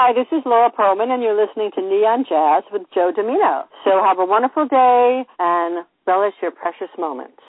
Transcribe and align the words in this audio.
Hi, 0.00 0.12
this 0.12 0.30
is 0.30 0.46
Laura 0.46 0.70
Perlman, 0.70 1.10
and 1.10 1.24
you're 1.24 1.34
listening 1.34 1.72
to 1.74 1.82
Neon 1.82 2.22
Jazz 2.22 2.62
with 2.70 2.82
Joe 2.94 3.10
Dimino. 3.10 3.64
So 3.82 3.98
have 4.00 4.20
a 4.20 4.24
wonderful 4.24 4.64
day 4.64 5.26
and 5.40 5.84
relish 6.06 6.34
your 6.40 6.52
precious 6.52 6.86
moments. 6.96 7.42